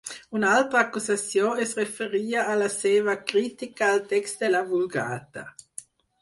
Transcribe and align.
Una 0.37 0.51
altra 0.59 0.79
acusació 0.85 1.51
es 1.65 1.73
referia 1.79 2.45
a 2.53 2.55
la 2.61 2.71
seva 2.77 3.15
crítica 3.33 3.91
al 3.91 4.01
text 4.15 4.43
de 4.47 4.51
la 4.57 4.65
Vulgata. 4.73 5.47